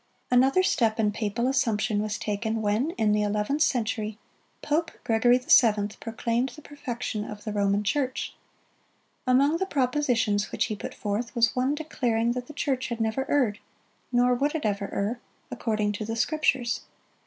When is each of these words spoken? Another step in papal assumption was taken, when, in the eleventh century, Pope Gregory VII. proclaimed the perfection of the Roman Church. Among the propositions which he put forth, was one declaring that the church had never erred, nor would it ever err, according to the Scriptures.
Another 0.31 0.63
step 0.63 0.99
in 0.99 1.11
papal 1.11 1.47
assumption 1.47 2.01
was 2.01 2.17
taken, 2.17 2.63
when, 2.63 2.89
in 2.97 3.11
the 3.11 3.21
eleventh 3.21 3.61
century, 3.61 4.17
Pope 4.63 4.89
Gregory 5.03 5.37
VII. 5.37 5.89
proclaimed 5.99 6.49
the 6.49 6.63
perfection 6.63 7.23
of 7.23 7.43
the 7.43 7.51
Roman 7.53 7.83
Church. 7.83 8.33
Among 9.27 9.57
the 9.57 9.67
propositions 9.67 10.51
which 10.51 10.65
he 10.65 10.75
put 10.75 10.95
forth, 10.95 11.35
was 11.35 11.55
one 11.55 11.75
declaring 11.75 12.31
that 12.31 12.47
the 12.47 12.53
church 12.53 12.87
had 12.87 12.99
never 12.99 13.29
erred, 13.29 13.59
nor 14.11 14.33
would 14.33 14.55
it 14.55 14.65
ever 14.65 14.91
err, 14.91 15.19
according 15.51 15.91
to 15.91 16.03
the 16.05 16.15
Scriptures. 16.15 16.81